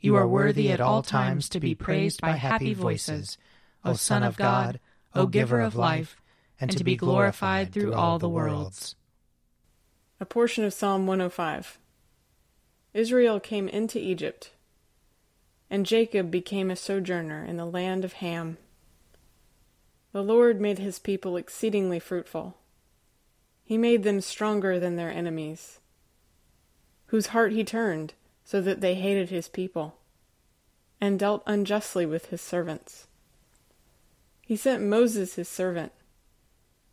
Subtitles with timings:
[0.00, 3.36] You are worthy at all times to be praised by happy voices,
[3.84, 4.78] O Son of God,
[5.12, 6.20] O Giver of life,
[6.60, 8.94] and to be glorified through all the worlds.
[10.20, 11.78] A portion of Psalm 105
[12.94, 14.52] Israel came into Egypt,
[15.68, 18.56] and Jacob became a sojourner in the land of Ham.
[20.12, 22.56] The Lord made his people exceedingly fruitful.
[23.64, 25.80] He made them stronger than their enemies,
[27.06, 28.14] whose heart he turned
[28.48, 29.98] so that they hated his people,
[31.02, 33.06] and dealt unjustly with his servants.
[34.40, 35.92] He sent Moses his servant,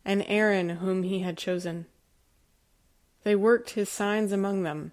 [0.04, 1.86] and Aaron whom he had chosen.
[3.24, 4.92] They worked his signs among them,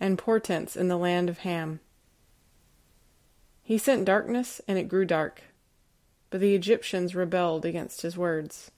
[0.00, 1.78] and portents in the land of Ham.
[3.62, 5.42] He sent darkness, and it grew dark,
[6.28, 8.72] but the Egyptians rebelled against his words.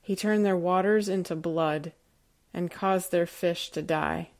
[0.00, 1.90] He turned their waters into blood,
[2.54, 4.30] and caused their fish to die.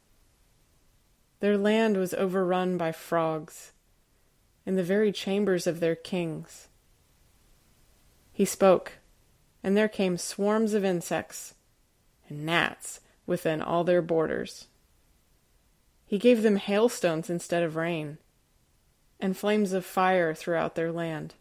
[1.41, 3.73] Their land was overrun by frogs,
[4.67, 6.69] in the very chambers of their kings.
[8.33, 8.99] He spoke,
[9.63, 11.55] and there came swarms of insects
[12.29, 14.67] and gnats within all their borders.
[16.05, 18.19] He gave them hailstones instead of rain,
[19.19, 21.35] and flames of fire throughout their land.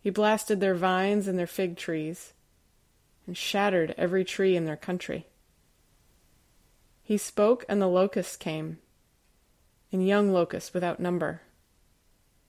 [0.00, 2.34] He blasted their vines and their fig trees,
[3.26, 5.27] and shattered every tree in their country.
[7.08, 8.80] He spoke, and the locusts came,
[9.90, 11.40] and young locusts without number,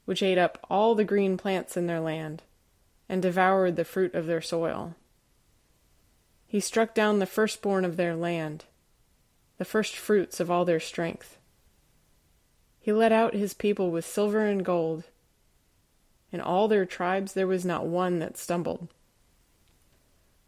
[0.03, 2.43] which ate up all the green plants in their land,
[3.07, 4.95] and devoured the fruit of their soil.
[6.45, 8.65] He struck down the firstborn of their land,
[9.59, 11.37] the first fruits of all their strength.
[12.81, 15.05] He led out his people with silver and gold.
[16.33, 18.89] In all their tribes there was not one that stumbled.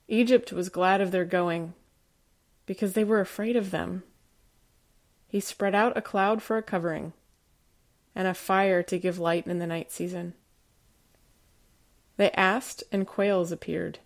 [0.10, 1.76] Egypt was glad of their going,
[2.72, 4.02] because they were afraid of them.
[5.28, 7.12] He spread out a cloud for a covering,
[8.16, 10.36] and a fire to give light in the night season.
[12.16, 14.00] They asked, and quails appeared,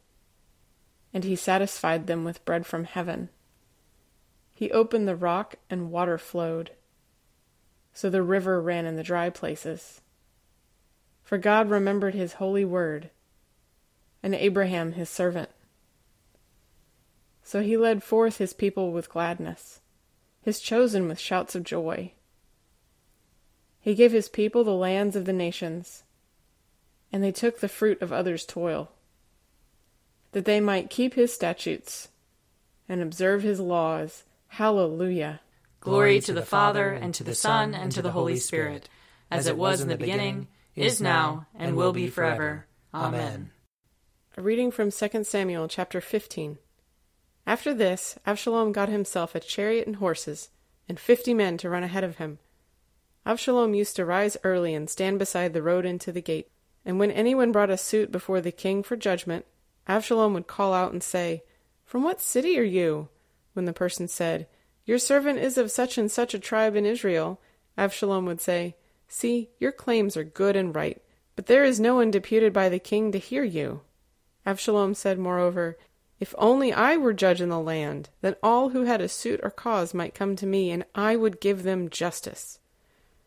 [1.14, 3.30] and he satisfied them with bread from heaven.
[4.52, 6.72] He opened the rock, and water flowed,
[7.94, 10.02] so the river ran in the dry places.
[11.22, 13.12] For God remembered his holy word,
[14.24, 15.52] and Abraham his servant.
[17.48, 19.80] So he led forth his people with gladness,
[20.42, 22.14] his chosen with shouts of joy.
[23.80, 26.04] He gave his people the lands of the nations,
[27.14, 28.90] and they took the fruit of others' toil,
[30.32, 32.08] that they might keep his statutes
[32.90, 34.24] and observe his laws.
[34.48, 35.40] Hallelujah.
[35.82, 38.90] Glory to the Father, and to the Son, and to the Holy Spirit,
[39.30, 42.66] as it was in the beginning, is now, and will be forever.
[42.92, 43.52] Amen.
[44.36, 46.58] A reading from 2 Samuel chapter 15.
[47.48, 50.50] After this, Absalom got himself a chariot and horses,
[50.90, 52.40] and fifty men to run ahead of him.
[53.26, 56.50] Absalom used to rise early and stand beside the road into the gate.
[56.86, 59.46] And when anyone brought a suit before the king for judgment,
[59.88, 61.44] Absalom would call out and say,
[61.86, 63.10] From what city are you?
[63.54, 64.48] When the person said,
[64.86, 67.40] Your servant is of such and such a tribe in Israel,
[67.78, 68.76] Absalom would say,
[69.08, 71.02] See, your claims are good and right,
[71.36, 73.82] but there is no one deputed by the king to hear you.
[74.46, 75.78] Absalom said, moreover,
[76.20, 79.52] if only I were judge in the land, then all who had a suit or
[79.52, 82.60] cause might come to me, and I would give them justice.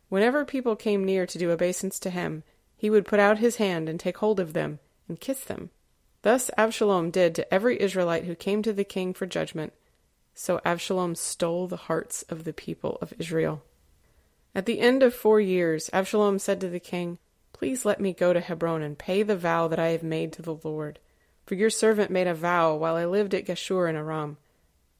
[0.08, 2.44] Whenever people came near to do obeisance to him,
[2.76, 5.70] he would put out his hand and take hold of them and kiss them.
[6.22, 9.72] Thus Absalom did to every Israelite who came to the king for judgment.
[10.34, 13.62] So Absalom stole the hearts of the people of Israel.
[14.54, 17.18] At the end of four years, Absalom said to the king,
[17.52, 20.42] Please let me go to Hebron and pay the vow that I have made to
[20.42, 20.98] the Lord.
[21.48, 24.36] For your servant made a vow while I lived at Geshur in Aram.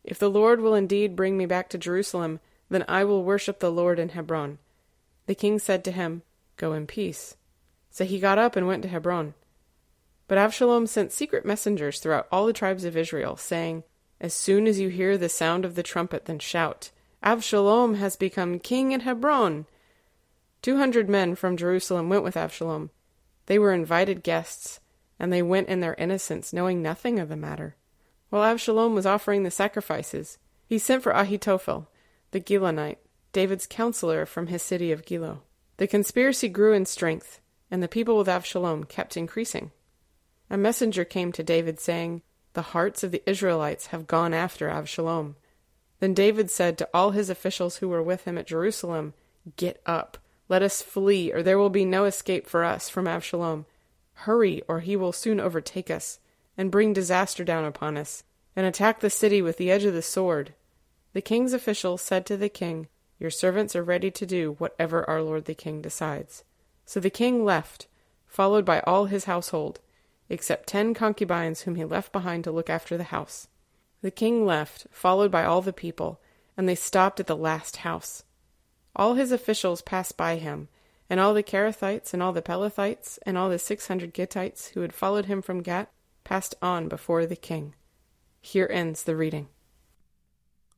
[0.02, 2.40] If the Lord will indeed bring me back to Jerusalem,
[2.70, 4.56] then I will worship the Lord in Hebron.
[5.26, 6.22] The king said to him,
[6.56, 7.36] Go in peace.
[7.90, 9.34] So he got up and went to Hebron.
[10.26, 13.84] But Absalom sent secret messengers throughout all the tribes of Israel, saying,
[14.18, 16.92] As soon as you hear the sound of the trumpet, then shout,
[17.22, 19.66] Absalom has become king in Hebron.
[20.62, 22.88] Two hundred men from Jerusalem went with Absalom.
[23.44, 24.80] They were invited guests,
[25.18, 27.76] and they went in their innocence, knowing nothing of the matter.
[28.30, 31.86] While Absalom was offering the sacrifices, he sent for Ahitophel,
[32.30, 32.98] the Gilonite,
[33.32, 35.40] David's counselor from his city of Gilo.
[35.78, 39.70] The conspiracy grew in strength, and the people with Absalom kept increasing.
[40.50, 42.22] A messenger came to David, saying,
[42.54, 45.36] The hearts of the Israelites have gone after Absalom.
[46.00, 49.14] Then David said to all his officials who were with him at Jerusalem,
[49.56, 50.18] Get up,
[50.48, 53.66] let us flee, or there will be no escape for us from Absalom.
[54.22, 56.18] Hurry, or he will soon overtake us,
[56.56, 58.24] and bring disaster down upon us,
[58.56, 60.54] and attack the city with the edge of the sword.
[61.12, 62.88] The king's officials said to the king,
[63.20, 66.42] Your servants are ready to do whatever our lord the king decides.
[66.84, 67.86] So the king left,
[68.26, 69.78] followed by all his household,
[70.28, 73.46] except ten concubines whom he left behind to look after the house.
[74.02, 76.20] The king left, followed by all the people,
[76.56, 78.24] and they stopped at the last house.
[78.96, 80.68] All his officials passed by him,
[81.10, 84.80] and all the Cherethites and all the Pelethites and all the six hundred Gittites who
[84.82, 85.88] had followed him from Gath
[86.24, 87.74] passed on before the king.
[88.40, 89.48] Here ends the reading.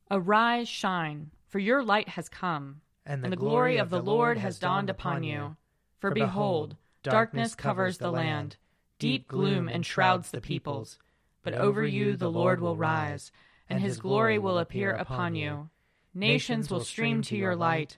[0.09, 4.01] Arise, shine, for your light has come, and the, and the glory, glory of the
[4.01, 5.55] Lord has dawned upon you.
[5.99, 8.57] For behold, darkness covers the land,
[8.99, 10.97] deep gloom enshrouds the peoples.
[11.43, 13.31] But over you the Lord will rise,
[13.69, 15.69] and his glory will appear upon you.
[16.13, 17.97] Nations will stream to your light,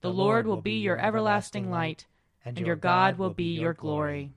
[0.00, 2.06] The Lord will be your everlasting light,
[2.44, 4.32] and your God will be your glory.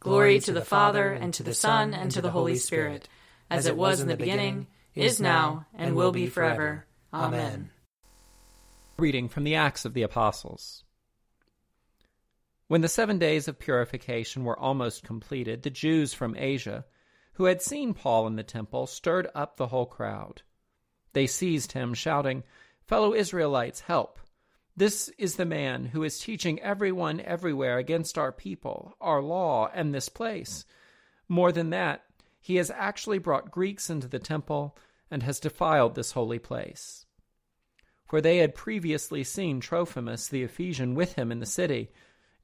[0.00, 3.08] Glory to the Father, and to the Son, and to the Holy Spirit,
[3.48, 6.84] as it was in the beginning, is now, and will be forever.
[7.14, 7.70] Amen.
[8.98, 10.82] Reading from the Acts of the Apostles.
[12.66, 16.84] When the seven days of purification were almost completed, the Jews from Asia,
[17.34, 20.42] who had seen Paul in the temple, stirred up the whole crowd.
[21.12, 22.42] They seized him, shouting,
[22.86, 24.18] Fellow Israelites, help!
[24.76, 29.94] This is the man who is teaching everyone everywhere against our people, our law, and
[29.94, 30.64] this place.
[31.28, 32.04] More than that,
[32.40, 34.76] he has actually brought Greeks into the temple
[35.10, 37.06] and has defiled this holy place.
[38.06, 41.90] For they had previously seen Trophimus the Ephesian with him in the city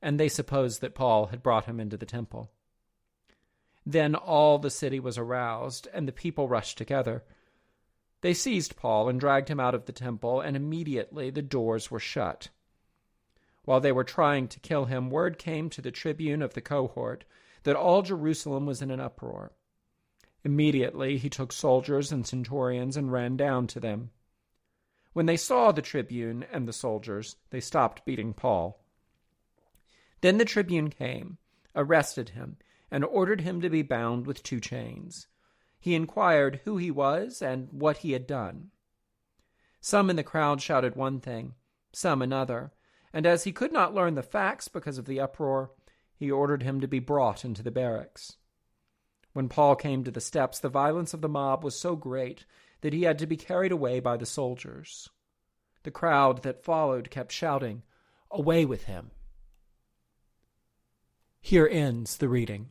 [0.00, 2.50] and they supposed that Paul had brought him into the temple.
[3.84, 7.24] Then all the city was aroused, and the people rushed together.
[8.20, 12.00] They seized Paul and dragged him out of the temple, and immediately the doors were
[12.00, 12.48] shut.
[13.64, 17.24] While they were trying to kill him, word came to the tribune of the cohort
[17.64, 19.52] that all Jerusalem was in an uproar.
[20.42, 24.10] Immediately he took soldiers and centurions and ran down to them.
[25.12, 28.80] When they saw the tribune and the soldiers, they stopped beating Paul.
[30.20, 31.38] Then the tribune came,
[31.74, 32.56] arrested him,
[32.90, 35.26] and ordered him to be bound with two chains.
[35.78, 38.70] He inquired who he was and what he had done.
[39.80, 41.54] Some in the crowd shouted one thing,
[41.92, 42.72] some another,
[43.12, 45.70] and as he could not learn the facts because of the uproar,
[46.14, 48.36] he ordered him to be brought into the barracks.
[49.32, 52.44] When Paul came to the steps, the violence of the mob was so great
[52.80, 55.08] that he had to be carried away by the soldiers.
[55.84, 57.82] The crowd that followed kept shouting,
[58.30, 59.12] Away with him!
[61.40, 62.70] Here ends the reading.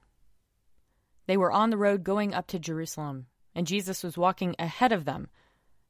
[1.31, 5.05] They were on the road going up to Jerusalem, and Jesus was walking ahead of
[5.05, 5.29] them.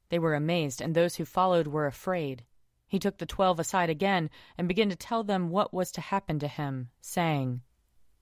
[0.08, 2.44] They were amazed, and those who followed were afraid.
[2.86, 6.38] He took the twelve aside again and began to tell them what was to happen
[6.38, 7.62] to him, saying,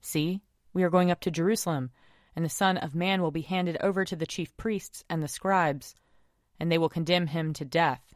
[0.01, 0.41] See,
[0.73, 1.91] we are going up to Jerusalem,
[2.35, 5.29] and the Son of Man will be handed over to the chief priests and the
[5.29, 5.95] scribes,
[6.59, 8.15] and they will condemn him to death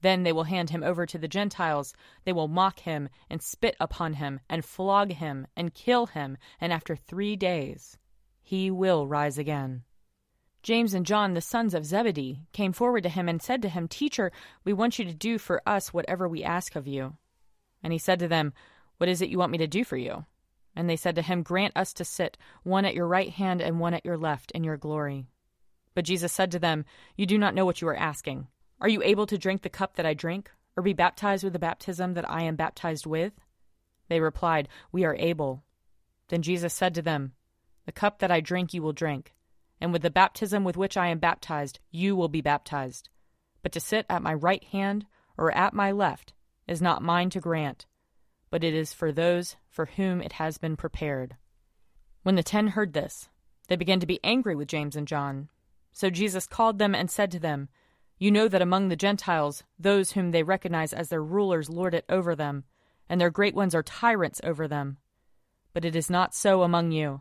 [0.00, 1.94] then they will hand him over to the Gentiles.
[2.24, 6.72] They will mock him, and spit upon him, and flog him, and kill him, and
[6.72, 7.96] after three days
[8.46, 9.82] he will rise again.
[10.62, 13.88] James and John, the sons of Zebedee, came forward to him and said to him,
[13.88, 14.30] Teacher,
[14.64, 17.16] we want you to do for us whatever we ask of you.
[17.82, 18.52] And he said to them,
[18.98, 20.26] What is it you want me to do for you?
[20.76, 23.80] And they said to him, Grant us to sit, one at your right hand and
[23.80, 25.26] one at your left, in your glory.
[25.96, 26.84] But Jesus said to them,
[27.16, 28.46] You do not know what you are asking.
[28.80, 31.58] Are you able to drink the cup that I drink, or be baptized with the
[31.58, 33.32] baptism that I am baptized with?
[34.08, 35.64] They replied, We are able.
[36.28, 37.32] Then Jesus said to them,
[37.86, 39.34] The cup that I drink you will drink,
[39.80, 43.08] and with the baptism with which I am baptized you will be baptized.
[43.62, 45.06] But to sit at my right hand
[45.38, 46.34] or at my left
[46.66, 47.86] is not mine to grant,
[48.50, 51.36] but it is for those for whom it has been prepared.
[52.22, 53.28] When the ten heard this,
[53.68, 55.48] they began to be angry with James and John.
[55.92, 57.68] So Jesus called them and said to them,
[58.18, 62.06] you know that among the Gentiles, those whom they recognize as their rulers lord it
[62.08, 62.64] over them,
[63.08, 64.96] and their great ones are tyrants over them.
[65.74, 67.20] But it is not so among you.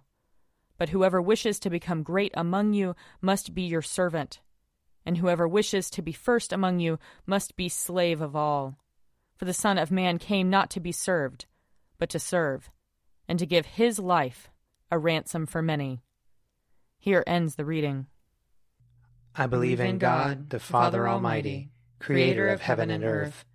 [0.77, 4.41] But whoever wishes to become great among you must be your servant,
[5.05, 8.77] and whoever wishes to be first among you must be slave of all.
[9.38, 11.46] For the Son of Man came not to be served,
[11.98, 12.70] but to serve,
[13.27, 14.50] and to give his life
[14.91, 16.01] a ransom for many.
[17.00, 18.08] Here ends the reading.
[19.36, 23.46] I believe in God, the Father Almighty, creator of heaven and earth.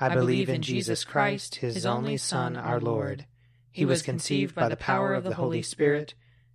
[0.00, 3.26] I believe in Jesus Christ, his only Son, our Lord.
[3.70, 6.14] He was conceived by the power of the Holy Spirit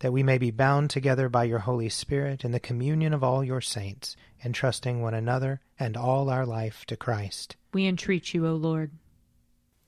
[0.00, 3.42] That we may be bound together by your Holy Spirit in the communion of all
[3.42, 7.56] your saints, entrusting one another and all our life to Christ.
[7.72, 8.92] We entreat you, O Lord.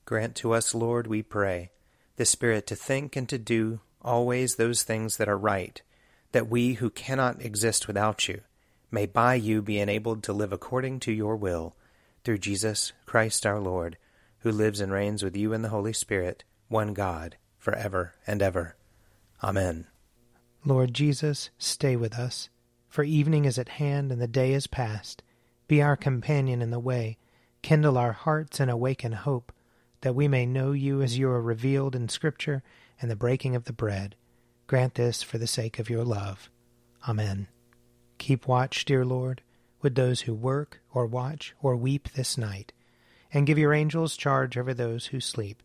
[0.05, 1.71] Grant to us, Lord, we pray,
[2.17, 5.81] the Spirit to think and to do always those things that are right
[6.31, 8.41] that we who cannot exist without you
[8.89, 11.75] may by you be enabled to live according to your will,
[12.23, 13.97] through Jesus Christ our Lord,
[14.39, 18.41] who lives and reigns with you in the Holy Spirit, one God, for ever and
[18.41, 18.75] ever.
[19.41, 19.87] Amen.
[20.65, 22.49] Lord Jesus, stay with us,
[22.87, 25.23] for evening is at hand and the day is past.
[25.67, 27.17] Be our companion in the way,
[27.61, 29.51] kindle our hearts and awaken hope,
[30.01, 32.63] that we may know you as you are revealed in Scripture
[33.01, 34.15] and the breaking of the bread
[34.71, 36.49] Grant this for the sake of your love.
[37.05, 37.49] Amen.
[38.19, 39.41] Keep watch, dear Lord,
[39.81, 42.71] with those who work or watch or weep this night,
[43.33, 45.61] and give your angels charge over those who sleep.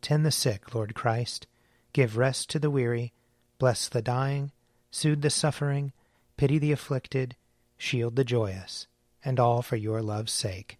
[0.00, 1.48] Tend the sick, Lord Christ.
[1.92, 3.14] give rest to the weary,
[3.58, 4.52] bless the dying,
[4.90, 5.92] soothe the suffering,
[6.36, 7.36] pity the afflicted,
[7.76, 8.86] shield the joyous,
[9.24, 10.78] and all for your love's sake.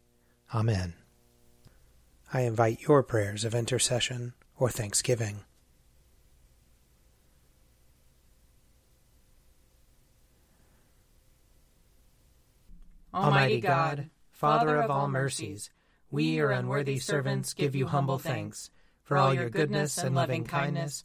[0.55, 0.95] Amen.
[2.33, 5.41] I invite your prayers of intercession or thanksgiving.
[13.15, 15.71] Almighty God, Father of all mercies,
[16.11, 18.71] we, your unworthy servants, give you humble thanks
[19.03, 21.05] for all your goodness and loving kindness